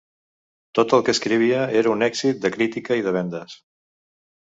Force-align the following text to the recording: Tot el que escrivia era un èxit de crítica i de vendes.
Tot 0.79 0.95
el 0.99 1.03
que 1.09 1.13
escrivia 1.17 1.61
era 1.83 1.93
un 1.99 2.07
èxit 2.09 2.43
de 2.47 2.53
crítica 2.59 3.01
i 3.03 3.09
de 3.11 3.17
vendes. 3.21 3.59